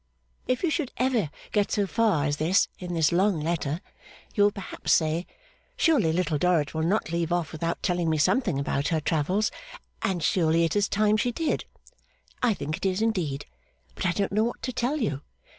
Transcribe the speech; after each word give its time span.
If 0.47 0.63
you 0.63 0.71
should 0.71 0.91
ever 0.97 1.29
get 1.51 1.71
so 1.71 1.85
far 1.85 2.25
as 2.25 2.37
this 2.37 2.67
in 2.79 2.95
this 2.95 3.11
long 3.11 3.39
letter, 3.39 3.81
you 4.33 4.41
will 4.41 4.51
perhaps 4.51 4.93
say, 4.93 5.27
Surely 5.77 6.11
Little 6.11 6.39
Dorrit 6.39 6.73
will 6.73 6.81
not 6.81 7.11
leave 7.11 7.31
off 7.31 7.51
without 7.51 7.83
telling 7.83 8.09
me 8.09 8.17
something 8.17 8.57
about 8.57 8.87
her 8.87 8.99
travels, 8.99 9.51
and 10.01 10.23
surely 10.23 10.63
it 10.63 10.75
is 10.75 10.89
time 10.89 11.17
she 11.17 11.31
did. 11.31 11.65
I 12.41 12.55
think 12.55 12.77
it 12.77 12.85
is 12.87 13.03
indeed, 13.03 13.45
but 13.93 14.07
I 14.07 14.11
don't 14.11 14.31
know 14.31 14.45
what 14.45 14.63
to 14.63 14.73
tell 14.73 14.97
you. 14.97 15.21